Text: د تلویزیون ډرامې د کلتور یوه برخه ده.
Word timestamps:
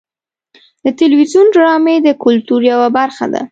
د 0.83 0.85
تلویزیون 0.99 1.47
ډرامې 1.55 1.95
د 2.01 2.09
کلتور 2.23 2.61
یوه 2.71 2.87
برخه 2.97 3.25
ده. 3.33 3.41